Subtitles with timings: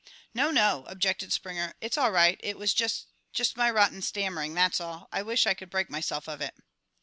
[0.33, 1.75] "No, no," objected Springer.
[1.79, 2.39] "It's all right.
[2.41, 2.87] It was ju
[3.33, 5.07] just my rotten stammering, that's all.
[5.11, 6.55] I wish I could break myself of it."